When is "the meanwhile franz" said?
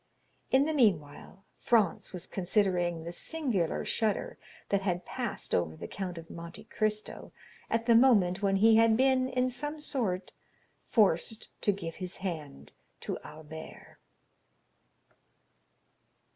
0.65-2.11